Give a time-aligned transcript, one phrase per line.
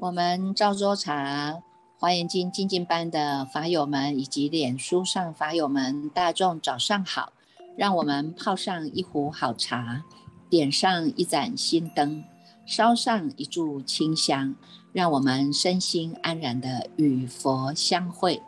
[0.00, 1.60] 我们赵州茶
[1.98, 7.32] 华严经精进班的法友们，以及脸书上法友们，大众早上好！
[7.76, 10.04] 让我们泡上一壶好茶，
[10.48, 12.24] 点上一盏心灯，
[12.64, 14.54] 烧上一炷清香，
[14.92, 18.40] 让我们身心安然的与佛相会，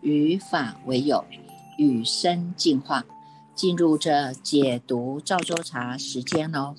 [0.00, 1.22] 与法为友，
[1.78, 3.04] 与生进化，
[3.54, 6.74] 进入这解读赵州茶时间喽。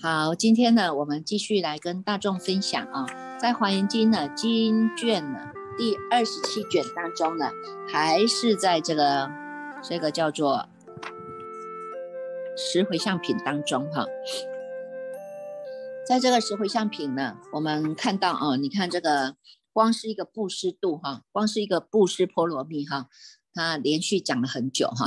[0.00, 3.06] 好，今天呢，我们继续来跟大众分享啊，
[3.38, 7.50] 在《华严经》呢经卷呢第二十七卷当中呢，
[7.90, 9.30] 还是在这个
[9.82, 10.68] 这个叫做
[12.56, 14.04] 十回向品当中哈，
[16.06, 19.36] 在这个十回向品呢，我们看到啊，你看这个
[19.72, 23.08] 光是一个布施度哈，光是一个布施波罗蜜哈。
[23.56, 25.06] 他连续讲了很久哈，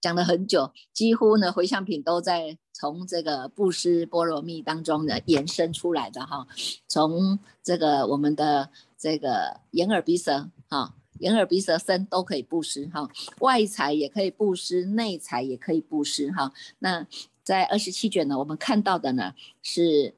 [0.00, 6.46] 讲了很久，几乎呢回向品都在从这个布施波罗蜜当中呢延伸出来的哈，
[6.88, 13.06] 从这个我们的这个眼耳鼻舌哈，眼耳鼻舌身都可以布施哈，
[13.40, 16.54] 外财也可以布施，内财也可以布施哈。
[16.78, 17.06] 那
[17.44, 20.14] 在二十七卷呢，我们看到的呢是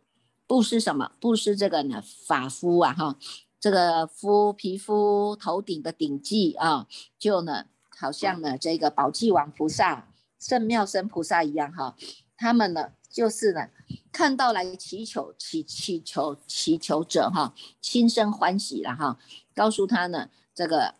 [0.46, 1.10] 布施什么？
[1.18, 3.18] 布施这个呢法肤啊哈，
[3.58, 6.86] 这个肤皮肤头顶的顶髻啊，
[7.18, 7.66] 就呢。
[8.02, 10.08] 好像呢，这个宝济王菩萨、
[10.40, 11.96] 圣妙生菩萨一样哈，
[12.36, 13.68] 他们呢就是呢，
[14.10, 19.18] 看到来祈求、祈祈求、祈求者哈，心生欢喜了哈，
[19.54, 20.96] 告诉他呢，这个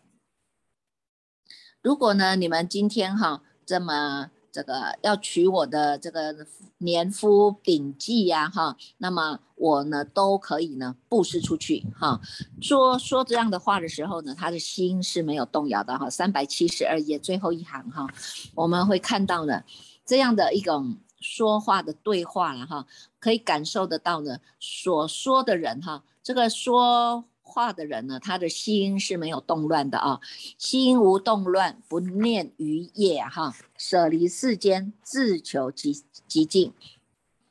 [1.81, 4.31] 如果呢，你们今天哈这么。
[4.53, 6.45] 这个要取我的这个
[6.77, 12.21] 年夫顶髻呀，哈，那么我呢都可以呢布施出去，哈。
[12.61, 16.07] 说说这样的话的时候呢，他的心是没有动摇的，哈。
[16.07, 18.07] 三百七十二页最后一行，哈，
[18.53, 19.63] 我们会看到呢
[20.05, 22.85] 这样的一种说话的对话了，哈，
[23.19, 27.25] 可以感受得到呢所说的人，哈，这个说。
[27.43, 30.19] 化的人呢，他的心是没有动乱的啊，
[30.57, 36.73] 心无动乱，不念于业哈，舍离世间，自求极极静，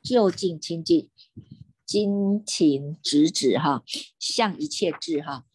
[0.01, 1.09] 就近清净，
[1.85, 3.83] 精勤直指哈，
[4.19, 5.45] 向一切智哈。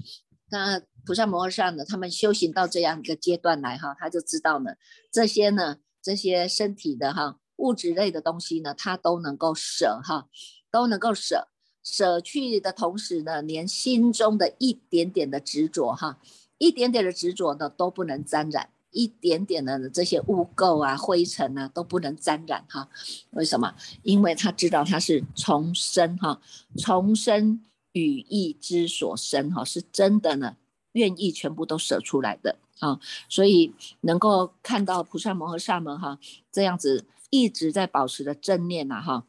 [0.50, 4.76] 那菩萨摩诃萨呢，他们修行到这样一个阶段来哈，他就知道呢，
[5.12, 10.28] 这些呢，这些身体的哈，物质类的东西呢，他都能够舍哈，
[10.70, 11.49] 都能够舍。
[11.91, 16.19] 舍去的同时呢，连心中的一点点的执着哈，
[16.59, 22.91] 一点点的执着呢都不能沾染，一点点的这些污垢啊、灰尘啊都不能沾染哈。
[23.31, 23.75] 为什么？
[24.03, 26.41] 因为他知道他是重生哈，
[26.76, 30.56] 重生语义之所生哈，是真的呢，
[30.93, 33.00] 愿意全部都舍出来的啊。
[33.31, 33.72] 所以
[34.03, 36.19] 能够看到菩萨摩诃萨们哈，
[36.53, 39.25] 这样子一直在保持着正念呐哈。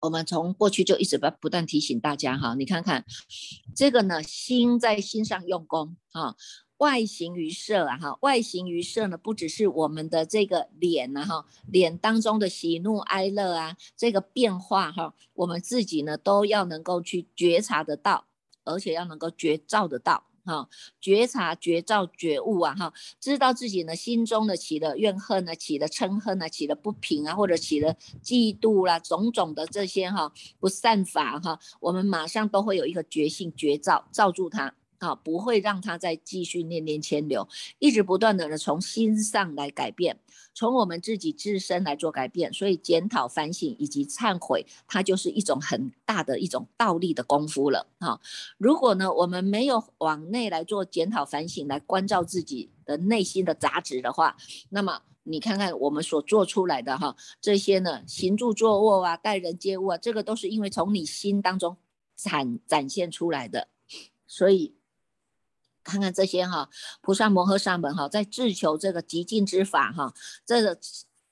[0.00, 3.04] 我们从过去就一直不不断提醒大家哈，你看看
[3.74, 6.36] 这个呢，心在心上用功啊，
[6.78, 18.24] 外形于色啊哈，外形于色呢，不只是我们的这个脸呐哈，脸当中的喜怒哀乐啊，这个变化哈，我们自己呢都要能够去觉察得到，
[18.64, 20.29] 而且要能够觉照得到。
[20.44, 20.68] 哈，
[21.00, 34.74] 觉察、觉照、觉悟啊，哈，知道自己呢心中的起了怨恨呢，起了嗔恨呢，起了不平啊，或者起了嫉妒啦，种种的这些哈不善法哈，我们马上都会有一个觉性觉照，照住它。
[35.00, 40.20] 啊，不会让他再继续念念牵流，一直不断的呢从心上来改变，
[40.52, 47.86] 从我们自己自身来做改变，所以检讨反省以及忏悔，它就是一种很大的一种倒立的功夫了。
[47.98, 48.20] 哈，
[48.58, 54.36] 如果呢我们没有往内来做检讨反省，来关照自己的内心的杂质的话，
[54.68, 61.78] 那么你看看我们所做出来的哈这些呢行住坐卧啊，待人接物啊，这个都是因为从你心当中
[62.16, 63.68] 展展现出来的，
[64.26, 64.74] 所以。
[65.82, 66.68] 看看这些哈，
[67.00, 70.12] 菩萨摩诃萨们哈，在自求这个极尽之法哈，
[70.44, 70.78] 这个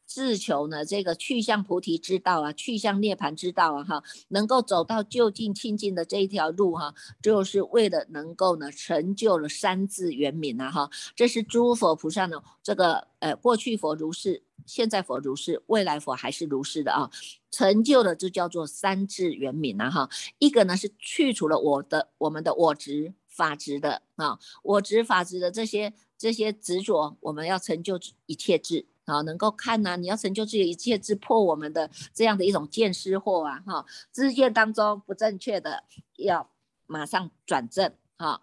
[0.07, 17.11] 自求呢，这个去向菩提之道啊，去向涅槃之道啊哈，能够走到就近清净的这一条路哈，就是为了能够呢成就了三字圆明啊哈，这是诸佛菩萨呢这个呃过去佛如是，现在佛如是，未来佛还是如是的啊，
[17.51, 20.09] 成就了就叫做三字圆明啊哈，
[20.39, 23.13] 一个呢是去除了我的我们的我执。
[23.39, 27.97] 法执的啊，我执法执的这些这些执着，我们要成就
[28.27, 35.85] 一切智啊，能够看呐，你要成就自己一切智，破我们的这样的一种见失惑啊，哈，知见当中不正确的，
[36.17, 36.51] 要
[36.89, 38.41] 马上转正啊，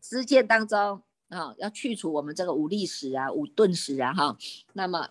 [0.00, 4.36] 知见当中啊，要去除我们这个无力使啊、无顿使啊，哈，
[4.72, 5.10] 那么。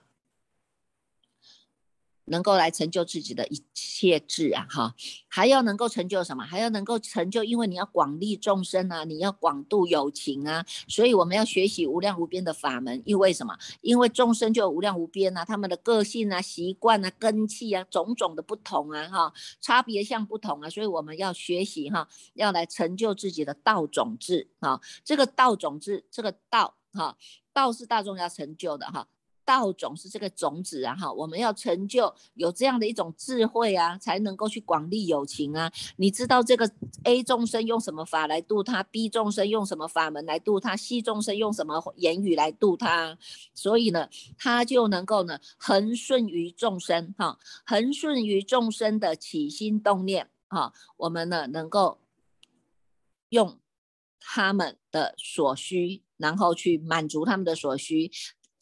[2.26, 4.96] 能够来成就自己的一切智啊，哈，
[5.28, 6.44] 还要能够成就什么？
[6.44, 13.02] 还要能够成就，因为你要广利众生啊，你要广度有情啊，所以我们要学习无量无边的法门。
[13.06, 13.56] 因为什么？
[13.82, 24.82] 因为众生就无量无边啊，他们的个性啊、习惯啊、根气啊，种种的不同啊，哈，差别相不同啊，所以我们要学习哈，要来成就自己的道种智啊。
[25.04, 27.18] 这个道种智，这个道哈，
[27.54, 29.08] 道是大众要成就的哈。
[29.46, 35.72] 道种是这个种子啊，哈，我们要成就有这样的一种智慧啊，才能够去广利有情啊。
[35.98, 36.70] 你知道这个
[37.04, 43.18] A 众生用什么法来度他，B 众生用什么法门来度他，C 众生用什么言语来度他，
[43.54, 52.00] 所以呢，他就能够呢，恒顺于众生，哈，恒顺于众生的起心动念，哈，我们呢能够
[53.30, 53.60] 用
[54.20, 58.12] 他们的所需，然后去满足他们的所需。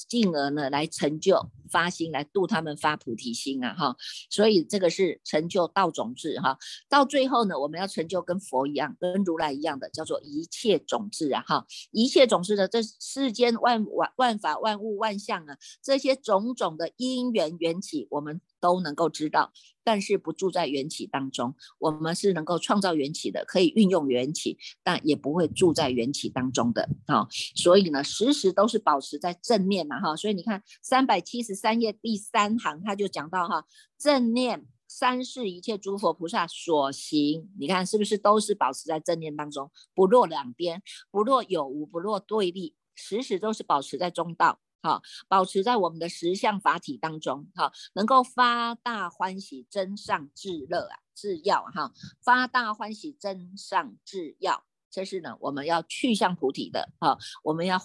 [0.08, 3.96] 进而呢，来成就发心，来度他们发菩提心啊，哈，
[4.30, 6.58] 所以这个是成就道种智哈。
[6.88, 18.42] 到最后呢，我们要成就跟佛一样，跟如来一样的，叫做一切种智啊，哈，一切种智呢这世间万万万法万物万象啊，这些种种的因缘缘起，我们。
[18.64, 19.52] 都能够知道，
[19.84, 21.54] 但是不住在缘起当中。
[21.80, 26.88] 我们是能够创造缘起的，可以运用缘起，但也不会住在缘起当中的。
[27.06, 30.16] 哈，所以呢，时时都是保持在正念嘛，哈。
[30.16, 33.66] 所以你看三百七十三页第三行，他就讲到哈，
[33.98, 40.82] 正念三世一切诸佛菩萨所行，你看是不是都是保持在正念当中，不落两边，
[41.12, 44.62] 不落有无，不落对立，时时都是保持在中道。
[44.84, 57.80] 好，保持在我们的十相法体当中，好，能够发大欢喜，真上至乐啊，至要哈，发大欢喜，真上至要，这是呢，我们要去向菩提的，哈，我们要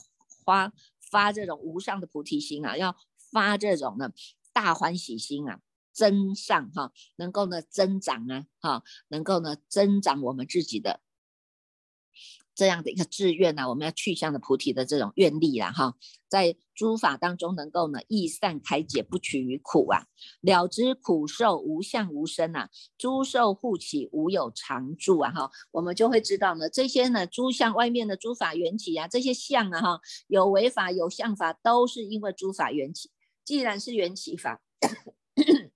[0.44, 0.72] 发
[1.08, 2.96] 发这种无上的菩提心啊，要
[3.30, 4.10] 发这种呢
[4.52, 5.60] 大欢喜心啊，
[5.92, 11.00] 增上哈，能够呢增长啊，哈，能够呢增长我们自己的。
[12.58, 15.94] 这样的一个志愿呢，我们要去向的菩提的这种愿力啦，哈，
[16.28, 20.06] 在诸法当中能够呢，易善开解，不取于苦啊，
[20.40, 22.68] 了知苦受无相无生啊，
[22.98, 33.12] 诸受互起，无有常住啊，哈，我们就会知道呢，这些呢，诸相外面的诸法缘起啊，这些相啊，哈，有为法有相法，都是因为诸法缘起。
[33.44, 34.60] 既然是缘起法，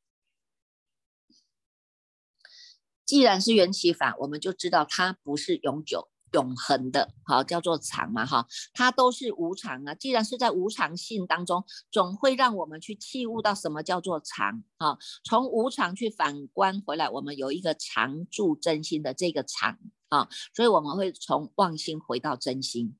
[3.06, 6.08] 既然是缘起法，我们就知道它不是永久。
[6.32, 9.94] 永恒的，好叫做常嘛，哈，它都是无常啊。
[9.94, 14.99] 既然是在无常性当中，总会让我们去器悟到什么叫做常啊。
[15.25, 22.99] 从无常去反观回来，我们有一个常住真心的这个常啊，所以我们会从妄心回到真心，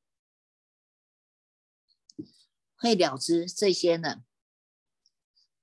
[2.77, 4.23] 会了知这些呢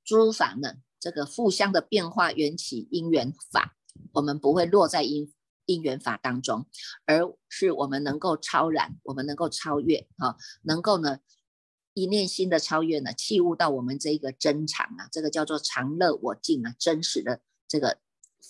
[0.03, 3.77] 诸法呢这个互相的变化缘起因缘法，
[4.13, 5.33] 我们不会落在因。
[5.69, 6.65] 因缘法当中，
[7.05, 11.19] 而是我们能够超然，我们能够超越，哈，能够呢
[11.93, 17.99] 一念心的超越呢，器悟到我们这一个真常啊，这个叫做常乐我净啊，真实的这个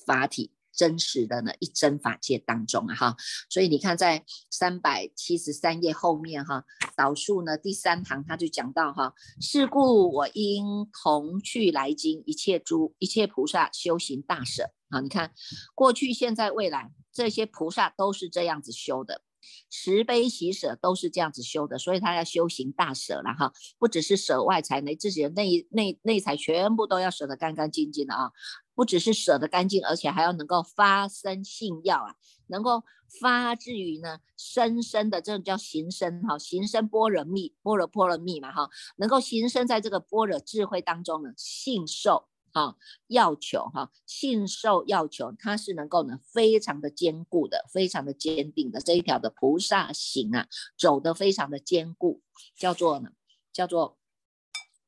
[0.06, 0.54] 法体。
[0.72, 3.18] 真实的呢一真法界当中啊哈，
[3.50, 6.64] 所以你看在三百七十三页后面哈，
[6.96, 15.34] 导数呢第三行他就讲到哈，是故我应同去来经一切诸一切菩萨修行大舍啊，你看
[15.76, 19.22] 过去现在未来这些菩萨都是这样子修的，
[19.70, 28.32] 慈悲喜舍都是这样子修的，所以他要修行大舍了哈，不只是舍外财，连自己的内内内财全部都要舍得干干净净的啊。
[28.74, 32.16] 不只是舍得干净，而且还要能够发生信要啊，
[32.48, 32.86] 能够
[33.20, 42.76] 发自于呢深深的这种叫行深哈，行深般若密，般若波罗蜜嘛哈，能够行深在这个般若智慧当中呢，信受哈，
[43.08, 52.22] 要求哈，信受要求，它是能够呢非常的坚固的，非常的坚定的这一条的菩萨行啊，走得非常的坚固，
[52.58, 53.12] 叫做呢，
[53.54, 53.98] 叫做。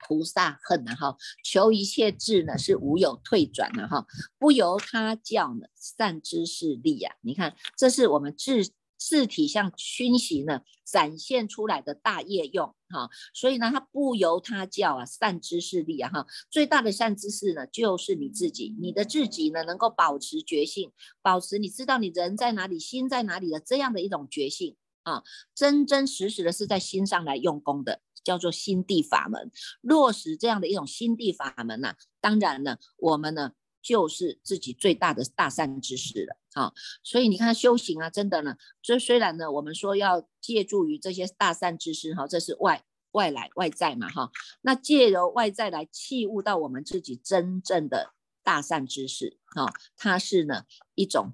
[0.03, 4.07] 菩萨恨啊哈，求一切智呢是无有退转的哈，
[4.39, 7.15] 不由他教呢善知识力呀。
[7.21, 8.67] 你看，这是我们智
[9.01, 20.91] 智体像熏习呢展现出来的大业用哈，所以呢，他不由他教啊善知识力啊哈，最大的善知识呢就是你自己，你的自己呢能够保持觉性，
[21.23, 25.23] 保持你知道你人在哪里，心在哪里的这样的一种觉性啊，
[25.55, 28.01] 真真实实的是在心上来用功的。
[28.23, 29.49] 叫做心地法门，
[29.81, 36.37] 落实这样的一种心地法门呐，当然呢，我们呢就是自己最大的大善知识了。
[36.53, 44.29] 好，所以你看修行啊，真的呢，这虽然呢，我们说要借助于这些大善之师哈，这是外外来外在嘛哈，
[44.61, 48.11] 那借由外在来器悟到我们自己真正的
[48.43, 50.65] 大善之事哈，它是呢
[50.95, 51.33] 一种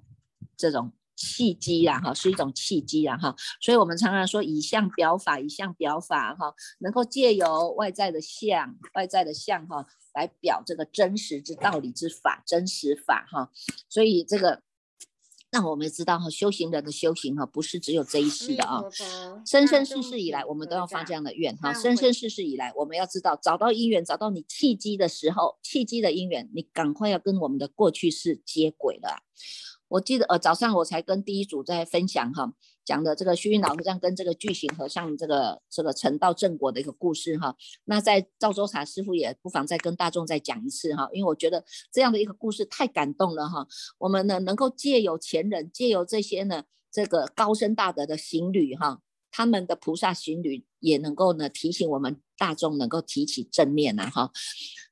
[0.56, 9.84] 这种契机呀哈，是一种契机呀哈，所以我们常常说以相表法，以相表法哈，能够借由外在的相，外在的相哈，
[10.14, 13.50] 来表这个真实之道理之法，真实法哈，
[13.88, 14.62] 所以这个。
[15.50, 18.82] 那我们知道哈，修行人的修行哈，不是只有这一世的啊，
[19.46, 29.22] 生生世世以来，我们都要发这样的愿哈，生生世世以来，我们要知道，找到因缘，找到你契机的时候，契机的因缘，你赶快要跟我们的过去式接轨了。
[29.88, 32.52] 我记得呃，早上我才跟第一组在分享哈。
[32.88, 37.54] 讲的这个虚云老和尚跟这个巨型和尚这个这个成道正果的一个故事哈，
[37.84, 43.66] 那在赵州茶师傅也不妨再跟大众再讲一次哈，因为我觉得这样的一个故事太感动了哈。
[43.98, 54.32] 我们呢能够借由前人，借由这些呢这个高深大德的行旅哈，他们的菩萨行旅也能够呢提醒我们大众能够提起正念呐哈。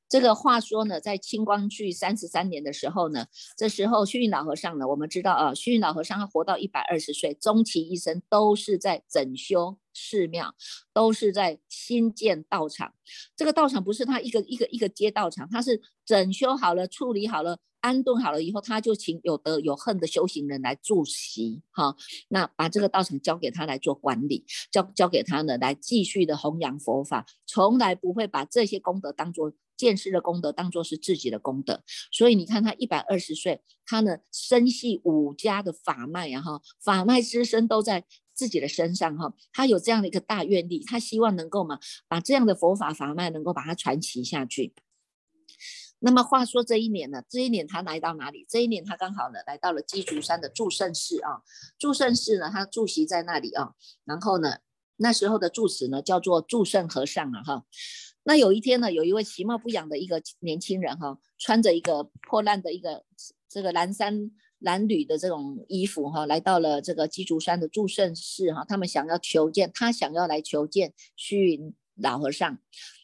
[0.09, 10.55] 这个话说呢，在清光绪三十三年的时候呢，这时候虚云老和尚呢，我们知道啊，虚云老和尚他活到一百二十岁，终其一生都是在整修寺庙，
[10.93, 12.93] 都是在新建道场。
[13.35, 21.97] 这个道场不是他一个一个一个街道场，他是整修好了、处理好了、安顿好了以后，他就请有德有恨的修行人来住席，哈，
[22.29, 29.51] 那把这个道场交给他来做管理，交交给他呢来继续的弘扬佛法，从来不会把这些功德当做。
[29.77, 38.03] 见识的功德当做是自己的功德，所以你看他一百二十岁，他呢身系五家的法脉然后，法脉之身都在
[38.33, 44.73] 自己的身上哈，他有这样的一个大愿力，他希望能够嘛把这样的佛法法脉能够把它传奇下去。
[45.99, 48.45] 那么话说这一年呢，这一年他来到哪里？
[48.47, 51.41] 这一年他刚好呢来到了鸡足山的祝圣寺啊，
[51.79, 53.73] 祝圣寺呢他住席在那里啊，
[54.05, 54.57] 然后呢
[54.97, 57.65] 那时候的住持呢叫做祝圣和尚啊哈。
[58.27, 63.05] 那有一天呢，有一位其貌不扬的一个年轻人哈，穿着一个破烂的一个
[63.47, 64.29] 这个蓝衫
[64.59, 72.59] 蓝履的这种衣服哈，来到了这个鸡足山的祝圣寺哈，他们想要求见，他想要来求见虚云老和尚。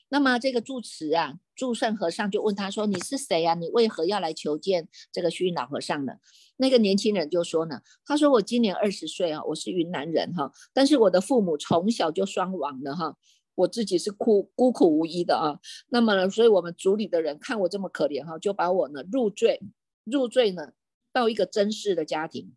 [0.09, 3.53] 那么这个住持啊，祝圣和尚就问他说：“你是谁啊？
[3.53, 6.15] 你为何要来求见这个虚云老和尚呢？”
[6.57, 13.15] 那个年轻人就说呢：“他说我今年二十岁啊，我是云南人哈，但是我的父母从小就双亡了哈。”
[13.55, 19.61] 我自己是孤孤苦无依的啊，那么呢，所以我们组里的人看我这么可怜哈，就把我呢入赘，
[20.03, 20.71] 入赘呢
[21.11, 22.53] 到一个真氏的家庭。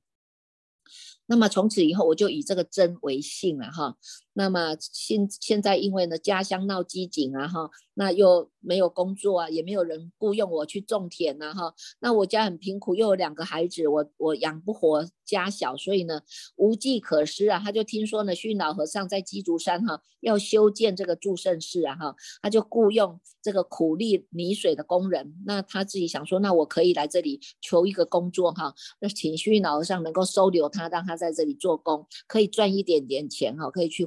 [1.27, 3.97] 那么从此以后，我就以这个真为姓了哈。
[4.39, 11.73] 那么现现在因为呢家乡闹饥馑啊哈，那又没有工作啊，也没有人雇佣我去种田呐哈。
[12.01, 16.21] 那我家很贫苦，又有两个孩子，我我养不活家小，所以呢
[16.57, 17.59] 无计可施啊。
[17.59, 25.35] 他就听说呢虚老和尚在鸡足山哈要修建这个祝圣寺啊哈，他就雇佣这个苦力泥水的工人。
[25.47, 34.07] 那他自己想说，那我可以来这里求一个工作哈，那请虚老和尚能够收留他，让他在这里做工，可以赚一点点钱哈，可以去。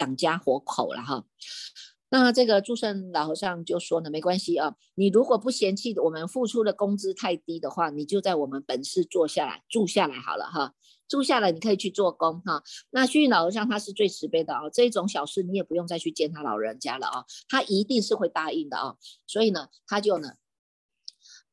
[0.00, 1.24] 养家活口了哈，
[2.08, 10.74] 那这个祝圣老和尚就说呢，没关系啊，你如果不嫌弃我们付出的工资太低的话，你就在我们本市坐下来住下来好了哈，
[11.06, 12.62] 住下来你可以去做工哈。
[12.90, 18.96] 那虚云老和尚他是最慈悲的啊，这种小事你也不用再去见他老人家了啊，他一定是会答应的啊。
[19.26, 20.32] 所以呢，他就呢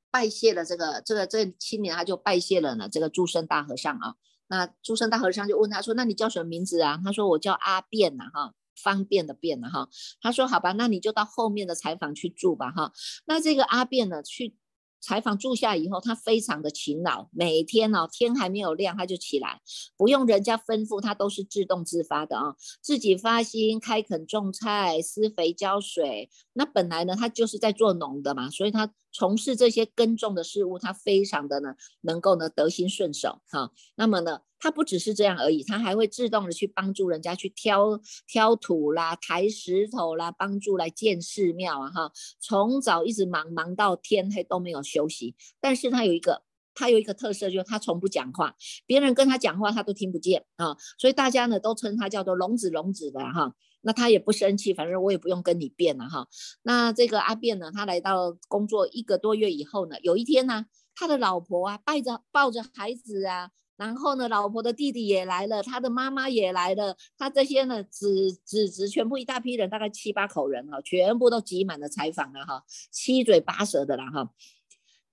[0.09, 4.15] 拜谢了这个这个这青年，他就拜谢了呢这个祝生大和尚啊。
[4.49, 9.89] 那诸生大和尚就问他说：“那你叫什么名字啊？”他说：“我叫阿便呐，哈，方便的便呐，哈。”
[10.21, 12.91] 他说：“好吧，那你就到后面的柴房去住吧，哈。”
[13.27, 14.55] 那这个阿便呢，去
[15.01, 19.61] 柴房住下以后，他非常的勤劳，每天哦，天还没有亮他就起来，
[19.97, 26.29] 不用人家吩咐，他都是自动自发的啊，自己发心开垦种菜、施肥浇水。
[26.53, 28.93] 那本来呢，他就是在做农的嘛，所以他。
[29.17, 33.71] 从事这些耕种的事物，他非常的呢，能够呢得心顺手哈。
[33.95, 42.11] 那么呢，他不只是这样而已，他还会自动的去帮助人家去挑挑土啦、抬石头啦，帮助来建寺庙啊哈。
[42.39, 45.35] 从早一直忙忙到天黑都没有休息。
[45.59, 46.43] 但是他有一个，
[46.75, 48.55] 他有一个特色，就是他从不讲话，
[48.85, 50.77] 别人跟他讲话他都听不见啊。
[50.99, 53.55] 所以大家呢都称他叫做聋子聋子的哈。
[53.87, 56.27] 那他也不生气，反正我也不用跟你辩了哈。
[56.63, 74.29] 那这个阿辩呢，他来到工作一个多月以后呢，有一天呢，他的老婆啊，抱着抱着孩子啊，然后呢，老婆的弟弟也来了，他的妈妈也来了，他这些呢，子子侄全部一大批人，大概七八口人哈，全部都挤满了采访了哈，七嘴八舌的了哈。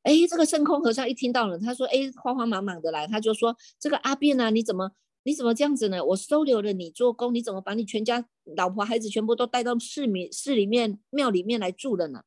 [0.02, 4.90] 哎，这个圣空和尚一听到了，他说：“哎，慌慌忙忙的来，他就说：这个阿变啊，你怎么
[5.24, 6.04] 你怎么这样子呢？
[6.04, 12.24] 我收留了你做工，你怎么把你全家老婆孩子全部都带到寺里寺里面庙里面来住了呢？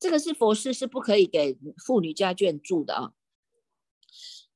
[0.00, 3.12] 这个是佛寺，是不可以给妇女家眷住的啊。”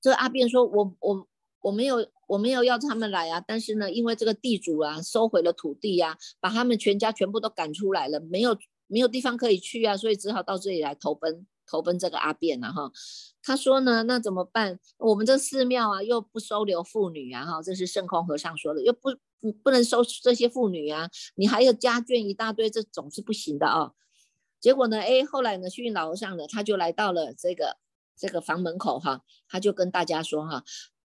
[0.01, 1.29] 这阿变说：“我我
[1.61, 8.57] 我没有我没有要他们来啊，但是呢，因为这个地主啊收回了土地呀，把他们全家全部都赶出来了，没有
[8.87, 12.91] 没有地方可以去啊，所以只好到这里来投奔。”投奔这个阿变了哈，
[13.43, 14.81] 他说呢，那怎么办？
[14.97, 23.93] 我们这寺庙啊，又不收留妇女啊，哈，这是圣空和尚说的，又不不不能收这些妇女啊，你还有家眷一大堆，这总是不行的啊。
[24.59, 27.77] 结果呢，哎，后来呢，虚云老和尚呢，他就来到了这个
[28.17, 30.65] 这个房门口哈，他就跟大家说哈，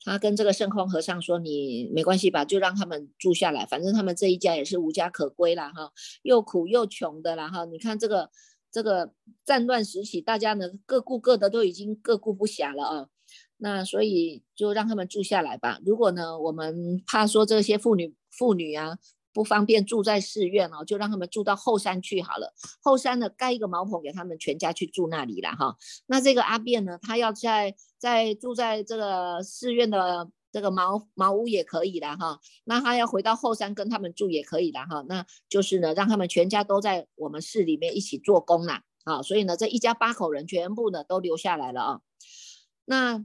[0.04, 5.90] 他跟这个圣空和尚说，你没关系吧，就让他们住下来，反正他们这一家也是无家可归了哈，
[6.22, 8.30] 又苦又穷的了哈，你看这个。
[8.72, 9.12] 这个
[9.44, 13.06] 战乱时期，大家呢各顾各的，都已经各顾不暇了啊。
[13.58, 15.78] 那所以就让他们住下来吧。
[15.84, 18.98] 如果呢，我们怕说这些妇女妇女啊
[19.32, 22.52] 不方便住在寺院哦，就让他们住到后山去好了。
[22.82, 25.76] 后山呢盖一个茅棚给他们全家去住那里了哈。
[26.06, 30.30] 那这个阿变呢，他要在在住在这个寺院的。
[30.52, 42.00] 这个茅茅屋也可以的哈，那他要回到后山跟他们住也可以的哈，那就是呢，让他们全家都在我们市里面一起做工啦，啊，所以呢，这一家八口人全部呢都留下来了啊，
[42.84, 43.24] 那。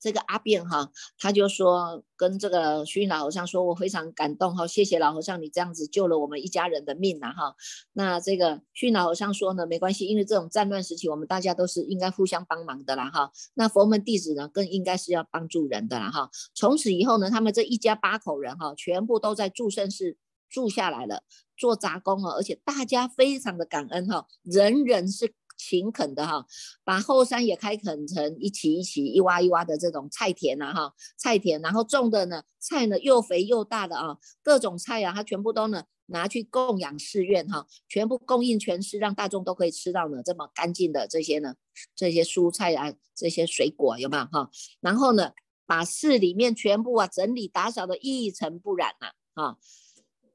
[0.00, 7.54] 这个阿变哈，他就说跟这个虚云老和尚说，我非常感动哈，谢谢老和尚，你这样子救了我们一家人的命呐哈。
[7.92, 13.30] 那这个虚云老和尚说呢，没关系，因为这种战乱时期，我们大家都是应该互相帮忙的啦哈。
[13.54, 16.30] 那佛门弟子呢，更应该是要帮助人的啦哈。
[16.54, 20.16] 从此以后呢，他们这一家八口人哈，全部都在住圣寺
[20.48, 21.24] 住下来了，
[21.58, 25.34] 做杂工哦，而且大家非常的感恩哈，人人是。
[25.60, 26.46] 勤恳的哈，
[26.82, 41.54] 把后山也开垦成一起一起一挖一挖的这种菜田呐哈，菜田，然后种的呢菜呢又肥又大的啊，各种菜啊，他全部都呢拿去供养寺院哈，全部供应全市，让大众都可以吃到呢这么干净的这些呢
[41.94, 44.50] 这些蔬菜啊这些水果有没有哈？
[44.80, 45.32] 然后呢
[45.66, 49.56] 把寺里面全部啊整理打扫的一尘不染呐啊。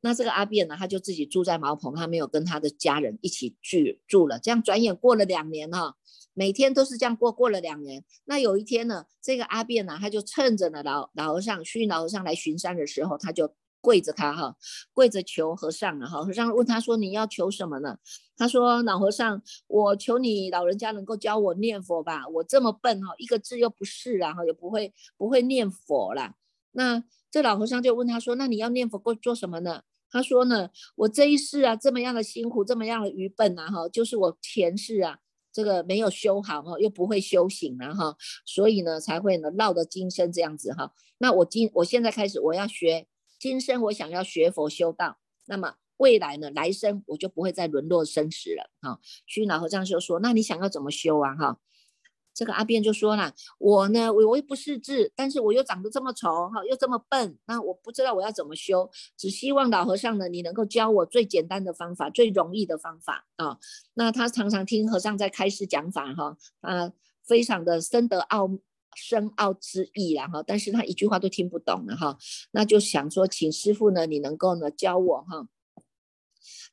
[0.05, 4.37] 那这个阿变呢，他就自己住在茅棚，他没有跟他的家人一起去住了。
[4.37, 5.95] 这样转眼过了两年哈，
[6.35, 8.03] 每天都是这样过，过了两年。
[8.25, 14.55] 那有一天呢，这个阿变呢，他就趁着呢老老和尚虚云老和尚来巡山的时候，他就跪着他哈，
[14.93, 16.23] 跪着求和尚了哈。
[16.23, 17.97] 和尚问他说：“你要求什么呢？”
[18.37, 26.35] 他说：“老和尚，我求你老人家能够教我念佛吧，我这么笨哈，一个字又不是，然后也不会不会念佛啦。”
[26.77, 29.81] 那这老和尚就问他说：“那你要念佛过做什么呢？”
[30.15, 35.19] 他说呢，我这一世啊，这么样的辛苦，这么样的愚笨啊，哈，就是我前世啊，
[35.51, 40.93] 这个没有修好哈，又不会修行啊，哈，所以呢，才会呢落得今生这样子哈。
[41.17, 49.01] 那我今我现在开始，我要学今生，我想要学佛修道，那么未来呢，来生我就不会再沦落生死了哈。
[49.25, 51.59] 虚老和尚就说，那你想要怎么修啊，哈？
[52.35, 58.91] 这个阿变就说了：“我呢，我我又不识字，但是我又长得这么丑，哈，又这么笨，那我不知道我要怎么修。
[59.17, 63.57] 只希望老和尚呢，你能够教我最简单的方法，最容易的方法啊。
[63.93, 66.91] 那他常常听和尚在开示讲法，哈，啊，
[67.25, 68.49] 非常的深得奥
[68.95, 72.17] 深奥之意然哈，但是他一句话都听不懂了，哈，
[72.51, 75.47] 那就想说，请师傅呢，你能够呢教我，哈。”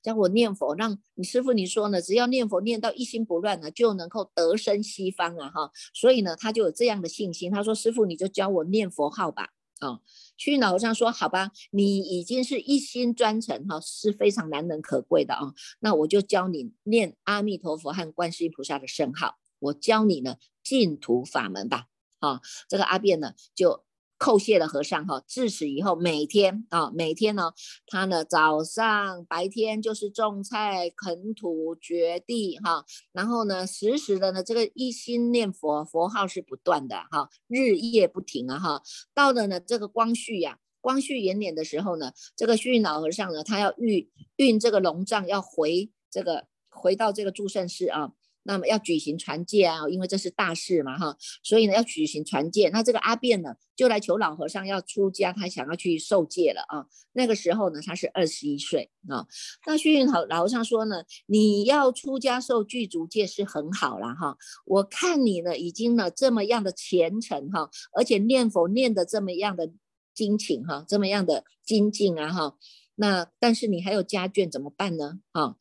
[0.03, 2.03] 教我念佛，让你师傅你说呢？
[2.03, 5.49] 只要念佛念到一心不乱呢，就能够得生西方啊！
[5.49, 7.51] 哈，所以呢，他就有这样的信心。
[7.53, 10.01] 他说：“师傅，你就教我念佛号吧。”啊，
[10.37, 15.55] 虚老和尚说：“好吧，你已经是一心专诚哈，是非常难能可贵的啊。
[15.81, 21.87] 那我就教你念阿弥陀佛和观世音菩萨的圣号，我教你呢净土法门吧。”
[22.19, 23.85] 啊，这个阿辩呢就。
[24.23, 27.51] 叩谢了和尚哈，自此以后每天啊，每天呢，
[27.89, 38.83] 他呢早上白天就是种菜、垦土、掘地哈，然后呢时时的呢这个一心念佛，佛号是不断的哈，日夜不停啊哈。
[39.13, 48.13] 到了呢这个光绪呀，光绪元年的时候呢，这个虚云老和尚呢，他要运运这个龙杖要回这个回到这个祝圣寺啊。
[48.45, 52.69] 那么要举行传戒啊，因为这是大事嘛哈，所以呢要举行传戒。
[52.71, 56.87] 那这个阿辩呢就来求老和尚要出家，他想要去受戒了啊。
[57.13, 59.27] 那个时候呢他是二十一岁啊。
[59.67, 64.37] 那虚云老老和尚说呢，你要出家受具足戒是很好了哈。
[64.67, 69.71] 我看你呢已经呢这么样的虔诚哈，而且念佛念的这么样的
[70.15, 72.57] 精勤哈，这么样的精进啊哈。
[72.95, 75.21] 那但是你还有家眷怎么办呢？
[75.33, 75.57] 啊？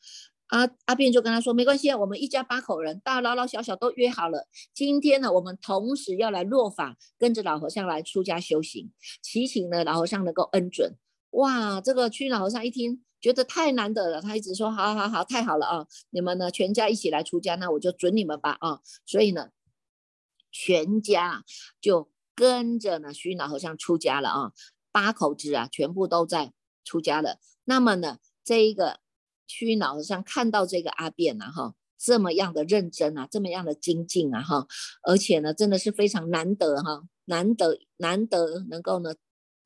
[0.52, 4.50] 阿阿辩就跟他说：“没关系啊，我们一家八口人，大老老小小都约好了。
[4.74, 10.98] 今天呢，我们同时要来落法，跟着老和尚来出家修行，祈请呢老和尚能够恩准。”
[11.32, 15.88] 哇，这个去老和尚一听，觉得太难得了，他一直说：“好好好，太好了啊！
[16.10, 19.52] 你们呢全家一起来出家，那我就准你们吧啊！”所以呢，
[20.52, 21.46] 全家
[21.80, 24.52] 就跟着呢虚老和尚出家了啊，
[24.92, 26.52] 八口子啊全部都在
[26.84, 27.38] 出家了。
[27.64, 29.00] 那么呢，这一个。
[29.52, 34.66] 虚脑上看到这个阿辩呐，哈，这么样的认真啊，这么样的精进啊，哈，
[35.04, 39.14] 而且呢，真的是非常难得哈，难得难得能够呢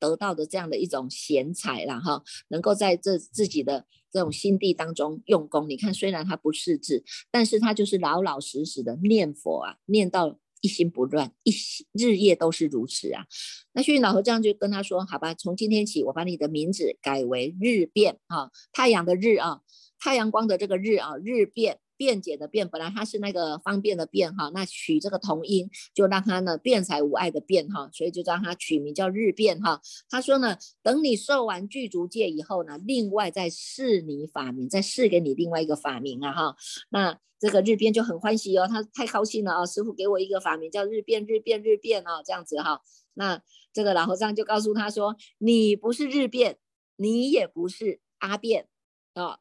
[0.00, 5.70] 得到的这样的一种贤才了哈，能够在这自己的这种心地当中用功。
[5.70, 10.38] 你看，虽然他不识字，但是他就是老老实实的念佛啊，念到。
[10.60, 13.24] 一心不乱，一心日夜都是如此啊。
[13.72, 19.60] 那虚云老和尚就跟他说：“好吧，从今天起，我把你的名字改为日变啊，太阳的日啊，
[19.98, 29.80] 太阳光的这个日啊，日变。”辩解的辩，本来它是那个方便的便哈，那取这个同音，就让它呢辩才无碍的辩哈，所以就让它取名叫日辩哈。
[30.08, 36.56] 他说呢，等你受完具足戒以后呢，另外再试你法名，再试给你另外一个法名啊哈。
[36.90, 42.80] 那这个日辩就很欢喜哦，他太高兴了啊，师傅给我一个法名叫日辩，日辩，日辩哦，这样子哈。
[43.14, 46.58] 那这个老和尚就告诉他说，你不是日辩，
[46.96, 48.68] 你也不是阿辩
[49.14, 49.38] 啊。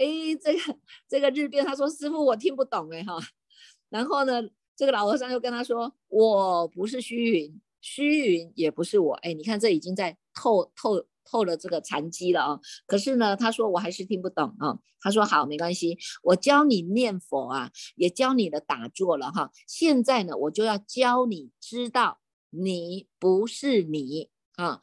[0.00, 0.06] 哎，
[0.42, 3.18] 这个这个日变，他说师傅我听不懂哎哈，
[3.90, 4.42] 然后呢，
[4.74, 24.80] 这个老和尚又跟他说，我不是虚云，虚云也不是我，哎，你看这已经在透透透了这个禅机了啊，可是呢，他说我还是听不懂啊，他说好没关系，我教你念佛啊，也教你的打坐了哈，现在呢，我就要教你知道你不是你啊，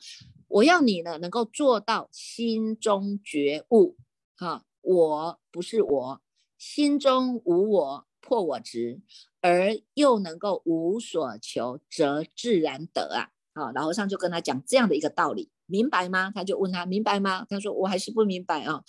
[0.47, 3.97] 我要你呢能够做到心中觉悟
[4.36, 4.65] 哈。
[4.88, 6.21] 我不是我，
[6.58, 9.02] 心中无我，破我执，
[9.41, 13.32] 而又能够无所求，则自然得啊！
[13.52, 16.32] 啊，老和尚就跟他讲这样的一个道理，明白吗？
[16.34, 17.45] 他就问他明白吗？
[17.50, 18.82] 他说我还是不明白啊。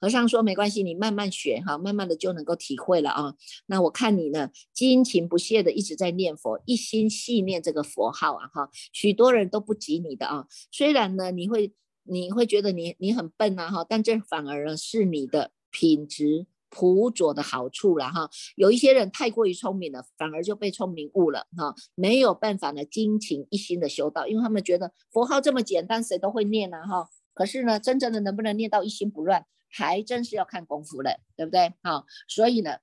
[0.00, 3.34] 和尚说没关系，你慢慢学哈，慢慢的就能够体会了啊。
[3.66, 10.46] 那我看你呢，精勤不懈的一直在念佛，一心细念这个佛号啊哈，许多人都不及你的啊。
[10.70, 11.74] 虽然呢，你会。
[12.08, 18.28] 你会觉得你你很笨呐哈，但这反而呢是你的品质朴拙的好处了哈。
[18.54, 27.08] 有一些人太过于聪明了，反而就被聪明误了哈，没有办法呢精勤一心的修道，因为他们觉得佛号这么简单，谁都会念呐哈。
[27.34, 31.74] 可是呢，真正的能不能念到一心不乱，还真是要看功夫了，对不对？
[31.82, 32.78] 好，所以呢，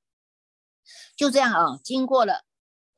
[1.16, 2.46] 就这样啊，经过了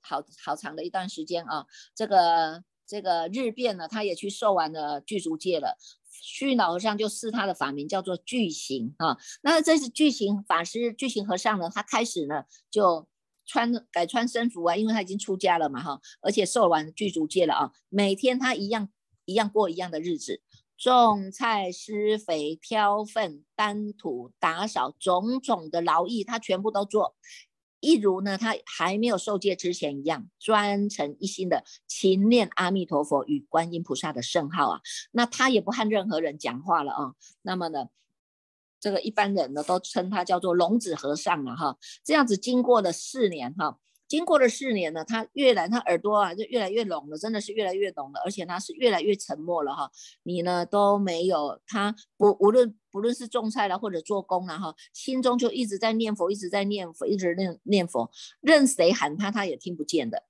[0.02, 5.78] 好好长的一段时间啊，这个这个日变呢，他也去受完了具足戒了。
[6.22, 13.08] 虚老和尚就试他的法名叫做巨行啊，那这是巨行法师，巨行和尚呢，他开始呢就
[13.46, 18.90] 穿改穿僧服啊，因为他已经出家了嘛哈，而且受完具足戒了啊，每天他一样
[19.26, 20.42] 一样过一样的日子，
[20.78, 27.16] 种菜、施肥、挑粪、担土、打扫，种种的劳役他全部都做。
[27.86, 34.82] 一如呢，他还没有受戒之前一样，专诚一心的勤念阿弥陀佛与观音菩萨的圣号啊。
[35.12, 37.14] 那他也不和任何人讲话了啊。
[37.44, 37.90] 那么呢，
[38.80, 41.78] 这个一般人呢都称他叫做龙子和尚了哈。
[42.04, 43.78] 这样子经过了四年哈。
[44.16, 49.92] 经过了四年呢，他越来他耳朵啊就越来越聋了，真的是越来越聋了，而且他是越来越沉默了哈。
[50.24, 58.10] 你呢都没有他不无论不论是种菜了或者做工了哈，心中就一直在念佛，一直在念佛，一直念念佛，
[58.42, 60.24] 任谁喊他他也听不见的。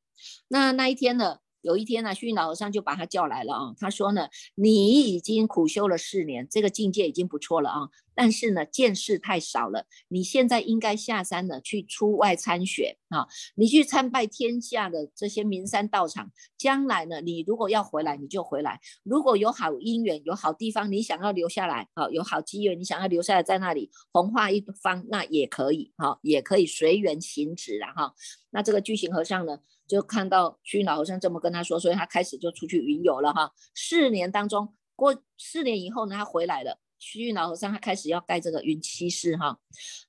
[0.48, 1.40] 那那一天呢？
[1.66, 3.74] 有一天呢，虚云老和尚就把他叫来了啊。
[3.80, 7.90] 他说呢，你已经苦修了四年，这个境界已经不错了啊。
[8.18, 9.88] 但是呢，见识太少了。
[10.08, 13.28] 你现在应该下山呢，去出外参学啊。
[13.56, 16.32] 你去参拜天下的这些名山道场。
[16.56, 18.80] 将来呢，你如果要回来，你就回来。
[19.04, 28.14] 如果有好姻缘，有好地方，你想要留下来啊，有好机缘，你想要留下来在那里弘化一方，那也可以哈，也可以随缘行止了哈。
[28.52, 29.58] 那这个巨型和尚呢？
[29.88, 33.52] 就看到虚云老和尚这么跟他说，所以他开始就出去云游了哈。
[33.74, 36.80] 四年当中过四年以后呢，他回来了。
[36.98, 39.60] 虚云老和尚他开始要盖这个云栖寺哈。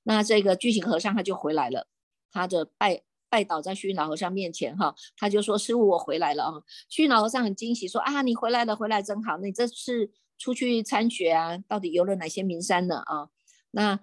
[0.03, 1.87] 那这个巨型和尚他就回来了，
[2.31, 6.53] 他的拜拜倒在虚云老和尚面前哈，他就说：“师傅，我回来了啊。”
[6.89, 9.37] 虚云老和尚很惊喜说：“啊，你回来了，回来真好。
[9.37, 13.29] 你这次出去参学啊，到底游了哪些名山呢啊？”
[13.71, 13.99] 那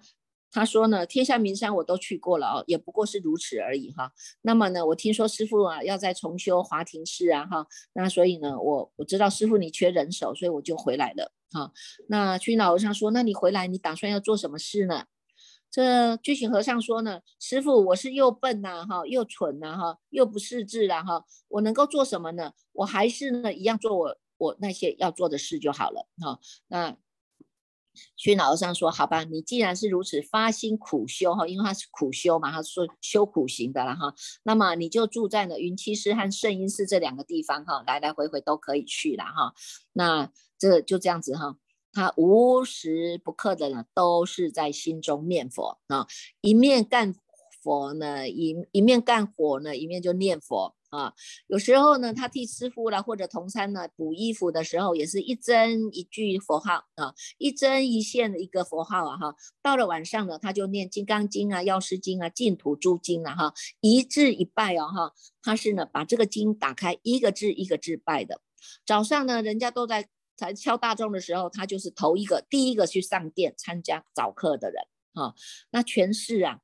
[0.55, 4.13] 他说呢，天下名山我都去过了哦，也不过是如此而已哈。
[4.41, 11.73] 那么呢，我听说师傅啊要再重修华亭寺啊哈，那所以呢，我我知道师傅你缺人手，所以我就回来了哈。
[12.07, 15.03] 那虚老和尚说，那你回来你打算要做什么事呢？
[15.69, 22.53] 这巨行和尚说呢，师傅，我是又笨呐，哈，又蠢呐，哈，又不识字啦，哈，我能够做什么呢？
[22.71, 26.39] 我还是呢一样做我我那些要做的事就好了，哈。
[26.69, 26.95] 那
[28.15, 39.53] 虚老和尚说，好吧，你既然是如此发心苦修，哈，因为他是苦修嘛，他说修苦行的了，哈，那么你就住在了云栖寺和圣音寺这两个地方，哈，来来回回都可以去了，哈。
[39.93, 41.57] 那这就这样子，哈。
[41.93, 46.05] 他无时不刻的呢，都是在心中念佛啊，
[46.41, 47.15] 一面干
[47.63, 51.13] 佛呢，一一面干活呢，一面就念佛啊。
[51.47, 59.35] 有时候呢，他替师傅啦或者同参呢补衣服的时候，也是一针一句佛号啊，一针一线的一个佛号啊哈。
[59.61, 65.13] 到了晚上呢，他就念《金刚经》啊、《药师经》啊、《净土诸经》啊哈，一字一拜哦哈。
[65.41, 68.41] 他是呢把这个经打开，一个字一个字拜的。
[68.85, 70.07] 早上呢，人家都在。
[70.37, 75.33] 才敲大钟的时候，他就是头一个、第一个去上殿参加早课的人哈。
[75.71, 76.59] 那全市啊，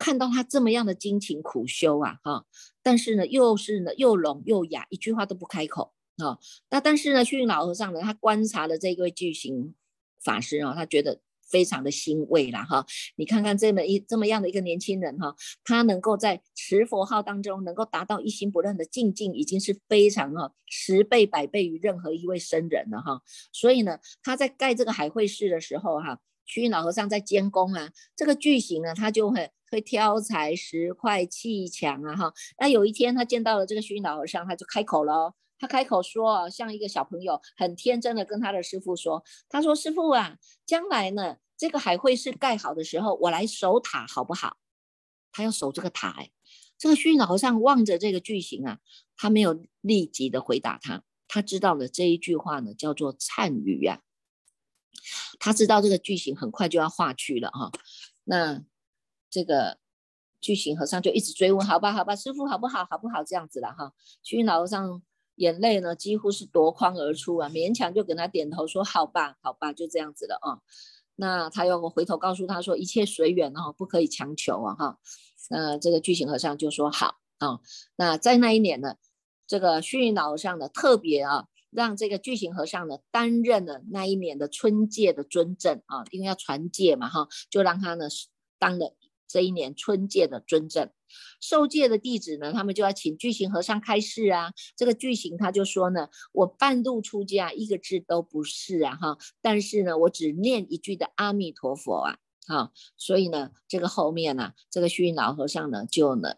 [0.00, 2.46] 看到他这么样的精勤苦修啊哈，
[2.82, 6.38] 但是呢，又是呢又聋又哑，一句话都不开口啊。
[6.70, 9.74] 那但是呢，虚云老和尚呢，他观察了这位巨型
[10.24, 11.20] 法师啊，他觉得。
[11.50, 12.86] 非常的欣慰了哈，
[13.16, 15.34] 你看看这么一这么样的一个年轻人哈，
[15.64, 23.20] 他能够在持佛号当中能够达到一心不乱的境界，已经是非常哈十倍百倍于任何一位僧人了哈。
[23.52, 32.34] 所以呢，他在盖这个海会寺的时候哈，虚云老和尚在监工啊，这个巨型呢，他就会会挑柴石块砌墙啊哈。
[32.58, 35.34] 那有一天他见到了这个虚云老和尚，他就开口了。
[35.58, 44.56] 他开口说：“像一个小朋友，很天真的跟他的师傅说：‘他说师傅啊，将来呢，这个海会是盖好的时候，我来守塔好不好？’
[45.30, 46.14] 他要守这个塔。
[46.18, 46.30] 哎，
[46.78, 48.78] 这个虚云老和尚望着这个巨型啊，
[49.18, 51.02] 他没有立即的回答他。
[51.28, 54.00] 他知道了这一句话呢，叫做忏语呀。
[55.38, 57.70] 他知道这个巨型很快就要化去了哈。
[58.24, 58.64] 那
[59.30, 59.78] 这个
[60.40, 62.84] 巨型和尚就一直追问：‘好吧，好吧，师傅好不好？
[62.90, 63.92] 好不好？’这样子了哈。
[64.22, 65.02] 虚云老和尚。”
[65.36, 70.60] 眼泪呢，几乎是夺眶而出啊，勉强就跟他点头说：“好吧，好吧，就这样子了啊。”
[71.16, 74.98] 那他又回头告诉他说：“一切随缘哦，不可以强求啊。”哈，
[75.48, 77.60] 那这个巨型和尚就说：“好啊。”
[77.96, 78.96] 那在那一年呢，
[79.46, 88.08] 这个虚云老和尚呢，特别啊，让这个巨型和尚呢担任了那一年的春戒的尊正啊，因为要传戒嘛，哈，就让他呢
[88.58, 88.94] 当了。
[89.30, 90.90] 这一年春戒的尊正，
[91.40, 94.52] 受戒的弟子呢，他们就要请巨型和尚开示啊。
[94.76, 99.18] 这个巨型他就说呢，我半路出家，一个字都不是啊，哈。
[99.40, 102.72] 但是呢，我只念一句的阿弥陀佛啊，哈。
[102.96, 106.34] 所以呢，这个后面呢，这个虚云老和尚呢，就呢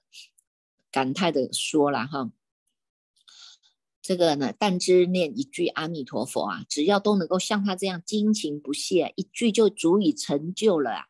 [0.91, 2.31] 感叹的说了哈，
[4.03, 11.07] 这个呢，但知念一句阿弥陀佛啊，只要都能够像他这样精勤不懈，一句就足以成就了啊。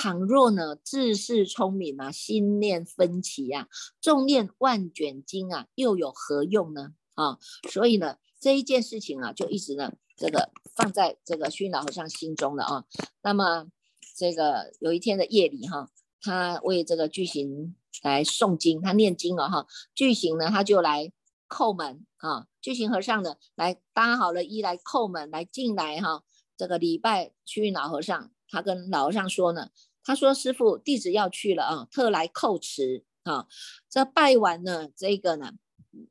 [0.00, 3.66] 倘若呢，自恃聪明啊，心念分歧啊，
[4.00, 6.92] 重念万卷经啊，又有何用呢？
[7.16, 7.36] 啊，
[7.68, 12.84] 所以呢，这一件事情啊，就一直呢，这个放在这个虚老和尚心中了啊。
[13.22, 13.66] 那么，
[14.16, 19.66] 这个有一天的夜里哈，他为这个巨型来诵经，他念经了哈。
[19.96, 21.10] 巨型呢，他就来
[21.48, 22.46] 叩门啊。
[22.60, 26.22] 巨型和尚呢，来搭好了衣来叩门，来进来哈。
[26.56, 28.30] 这个礼拜虚老和尚。
[28.50, 29.68] 他跟老和尚说呢，
[30.08, 33.46] 他说：“师傅，弟子要去了啊，特来叩辞啊。”
[33.90, 35.52] 这拜完呢，这个呢，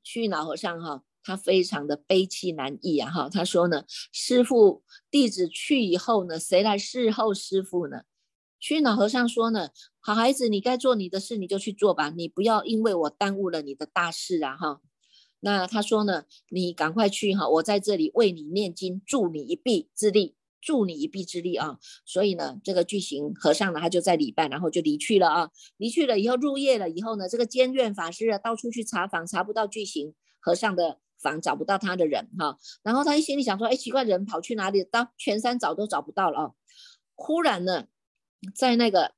[0.03, 3.27] 虚老和尚哈，他非常的悲戚难抑啊哈。
[3.27, 8.01] 他说呢：“师傅，弟子去以后呢，谁来侍候师傅呢？”
[8.62, 14.81] 虚老和尚说呢：“好孩子，你该做你的事，你就去做吧，你不要因为我耽误了你的大事啊哈。”
[15.41, 20.36] 那他说呢：“你赶快去哈，我在这里为你念经，助你一臂之力。”
[20.67, 21.80] 助你一臂之力啊！
[22.06, 25.49] 所以呢，这个巨型和尚呢，他就在礼拜，然后就离去了啊。
[25.77, 32.58] 离去了以后，入夜了以后呢，这个监院法师啊，到处去查房，查不到巨型和尚的房，找不到他的人哈。
[32.84, 34.84] 然后他一心里想说，哎，奇怪，人跑去哪里？
[34.84, 36.51] 到全山找都找不到了啊。
[37.15, 37.86] 忽然呢，
[38.53, 39.13] 在那个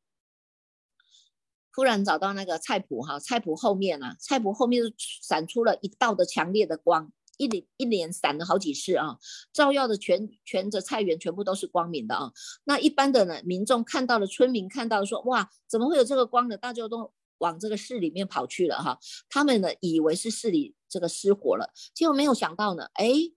[1.73, 7.11] 忽然找到那个菜谱哈，菜谱后面啊，菜谱后面闪出了一道的强烈的光。
[7.39, 9.17] 一连一连闪了好几次啊，
[9.53, 12.31] 照耀的全全的菜园全部都是光明的啊。
[12.65, 16.57] 那一般的呢，民众看到了，村民看到说，哇，怎么会有这个光呢？
[16.57, 18.99] 大家都往这个市里面跑去了哈。
[19.29, 23.31] 他们呢，以为是市里这个失火了，结果没有想到呢，哎。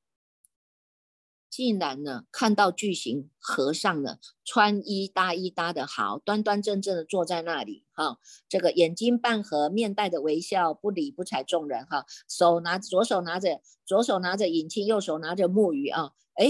[1.53, 16.47] 竟然呢，看到巨型和尚呢，穿衣搭衣搭的好，端端正正的坐在那里，哈，这个眼睛半合，面带着微笑，不理不睬众人，哈，手拿左手拿着左手拿着引磬，右手拿着木鱼啊，哎，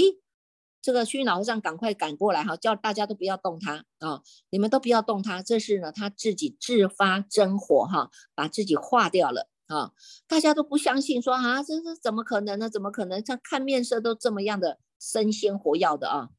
[0.80, 5.42] 这个虚云老和尚赶快赶过来哈，叫大家都不要动他啊，你们都不要动他。
[5.42, 9.90] 这是呢，他自己自发真火哈，把自己化掉了啊。
[10.28, 12.70] 大家都不相信，说啊，这这怎么可能呢？
[12.70, 13.24] 怎么可能？
[13.26, 16.30] 像看面色都这么样的生鲜活药的啊。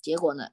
[0.00, 0.48] 结果呢，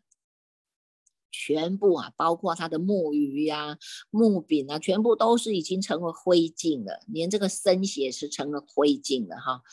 [1.31, 3.79] 全部啊，包括他的木鱼呀、
[4.11, 9.63] 木柄啊，全部都是已经成为灰烬了，连这个生血是成了灰烬了哈。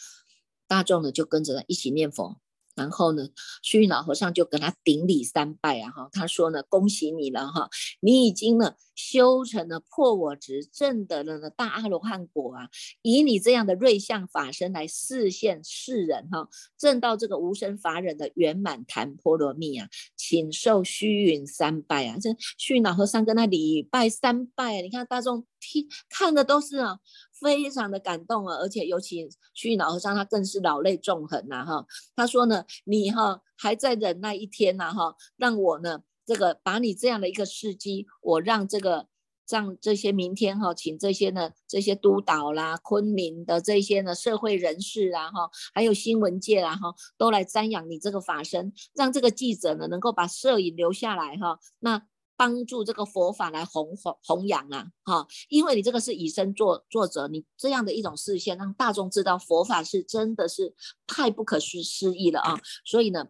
[0.66, 2.40] 大众呢就跟着一起念佛。
[2.76, 3.26] 然后呢，
[3.62, 7.68] 虚云老和尚就跟他顶礼三拜啊，哈，他说呢，恭喜你了哈，
[8.00, 12.68] 你已经呢修成了破我执，证得了呢大阿罗汉果啊，
[13.02, 26.98] 以你这样的瑞相法身来示现世人哈，证到这个无生法忍的圆满谈波罗蜜啊，请受虚云三拜啊，这虚云老和尚跟他礼拜三拜啊，你看大众听看的都是啊。
[27.40, 31.86] 非常的感动啊，而且尤其虚云老和尚他更是老泪纵横呐哈。
[32.14, 39.06] 他说呢，你哈还在忍耐一天呐哈，让我呢这个把你这样的一个事迹，我让这个
[39.48, 51.58] 让这些明天哈，请这些呢这些督导啦、昆明的这些呢社会人士啊哈，还有新闻界啊哈，都来瞻仰你这个法身，让这个记者呢能够把摄影留下来哈。
[51.80, 52.02] 那。
[52.36, 60.74] 帮助这个佛法来弘弘弘扬啊，哈，因为你这个是以身作作则，你这样的一种视线，让大众知道佛法是真的是
[61.06, 63.28] 太不可思思议了啊，所以呢，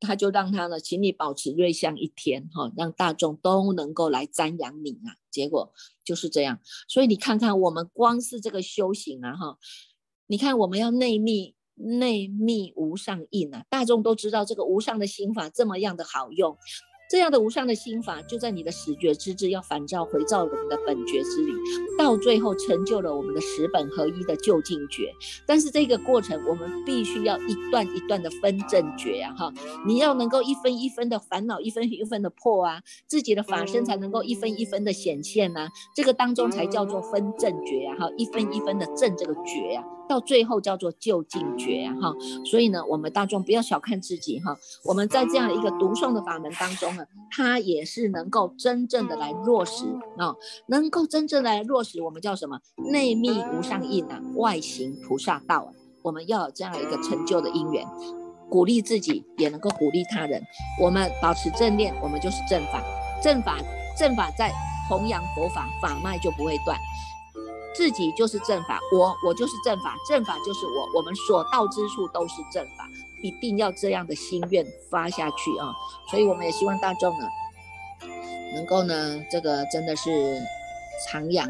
[0.00, 5.72] 他就让他呢，请你保持瑞相一天，哈，让大众都能够来瞻仰你啊，结果
[6.04, 9.58] 就是这样，所以你看看我们光是这个修行啊，哈，
[10.26, 16.58] 你看我们要内密内密无上印啊，大众都知道这个无上的心法这么样的好用。
[17.12, 21.52] 这样的无上的心法，就在你的始觉之智要反照回照我们的本觉之理，
[21.98, 25.12] 到最后成就了我们的十本合一的究竟觉。
[25.46, 29.34] 但是这个过程，我们必须要一段一段的分正觉啊！
[29.36, 29.52] 哈，
[29.86, 35.68] 你要能够一分一分的烦恼，一分一分的破啊，自己的法身才能够一分一分的显现呐。
[35.94, 37.96] 这个当中才叫做分正觉啊！
[37.98, 39.84] 哈，一分一分的正这个觉啊。
[40.08, 42.12] 到最后叫做就近觉哈，
[42.44, 49.84] 所以呢，我们大众不要小看自己哈，我们在这样一个读诵的法门当中呢，它也是能够真正的来落实
[50.18, 50.34] 啊，
[50.66, 52.58] 能够真正来落实，我们叫什么？
[52.90, 57.86] 内密无上印啊，外行菩萨道啊，我们要有这样一个成就的因缘，
[58.50, 60.42] 鼓励自己也能够鼓励他人，
[60.80, 62.82] 我们保持正念，我们就是正法，
[63.22, 63.56] 正法
[63.96, 64.52] 正法在
[64.88, 66.76] 弘扬佛法，法脉就不会断。
[67.74, 72.88] 自己就是正法，我我就是正法，正法就是我，我们所到之处都是正法，
[73.22, 75.72] 一定要这样的心愿发下去啊！
[76.10, 77.26] 所以我们也希望大众呢，
[78.54, 80.40] 能够呢，这个真的是
[81.08, 81.48] 常养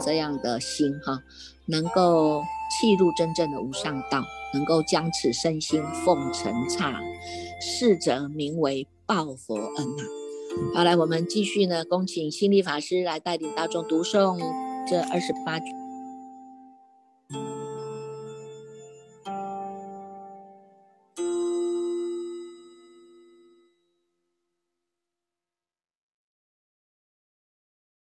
[0.00, 1.18] 这样的心哈，
[1.66, 7.00] 能够契入真正的无上道，能够将此身心奉承刹，
[7.60, 10.04] 逝者名为报佛恩呐。
[10.74, 14.38] 好，来我们继续呢，恭请心力法师来带领大众读诵。
[14.86, 15.81] 这二十八句。